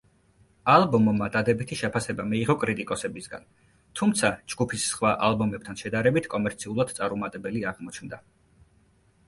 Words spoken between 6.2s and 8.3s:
კომერციულად წარუმატებელი აღმოჩნდა.